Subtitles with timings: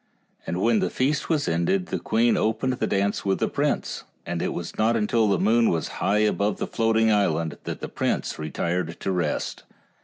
[0.47, 4.41] And when the feast was ended the queen opened the dance with the prince, and
[4.41, 8.39] it was not until the moon was high above the floating island that the prince
[8.39, 9.61] retired to rest.